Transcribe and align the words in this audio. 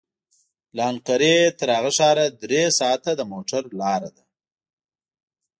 له 0.75 0.81
انقره 0.91 1.35
تر 1.59 1.69
هغه 1.77 1.91
ښاره 1.97 2.25
درې 2.43 2.61
ساعته 2.79 3.11
د 3.15 3.21
موټر 3.31 3.63
لاره 3.79 4.09
ده. 4.15 4.23